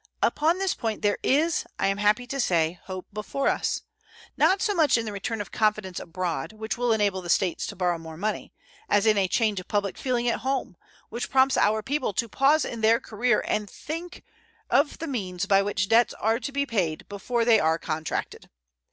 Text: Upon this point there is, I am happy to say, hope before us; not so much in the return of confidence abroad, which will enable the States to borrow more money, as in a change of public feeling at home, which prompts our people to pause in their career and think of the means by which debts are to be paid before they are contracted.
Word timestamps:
Upon 0.23 0.57
this 0.57 0.73
point 0.73 1.03
there 1.03 1.19
is, 1.21 1.63
I 1.77 1.85
am 1.85 1.97
happy 1.99 2.25
to 2.25 2.39
say, 2.39 2.79
hope 2.85 3.05
before 3.13 3.47
us; 3.49 3.83
not 4.35 4.59
so 4.59 4.73
much 4.73 4.97
in 4.97 5.05
the 5.05 5.11
return 5.11 5.39
of 5.41 5.51
confidence 5.51 5.99
abroad, 5.99 6.53
which 6.53 6.75
will 6.75 6.91
enable 6.91 7.21
the 7.21 7.29
States 7.29 7.67
to 7.67 7.75
borrow 7.75 7.99
more 7.99 8.17
money, 8.17 8.51
as 8.89 9.05
in 9.05 9.15
a 9.15 9.27
change 9.27 9.59
of 9.59 9.67
public 9.67 9.99
feeling 9.99 10.27
at 10.27 10.39
home, 10.39 10.75
which 11.09 11.29
prompts 11.29 11.55
our 11.55 11.83
people 11.83 12.13
to 12.13 12.27
pause 12.27 12.65
in 12.65 12.81
their 12.81 12.99
career 12.99 13.45
and 13.47 13.69
think 13.69 14.23
of 14.71 14.97
the 14.97 15.05
means 15.07 15.45
by 15.45 15.61
which 15.61 15.87
debts 15.87 16.15
are 16.15 16.39
to 16.39 16.51
be 16.51 16.65
paid 16.65 17.07
before 17.07 17.45
they 17.45 17.59
are 17.59 17.77
contracted. 17.77 18.49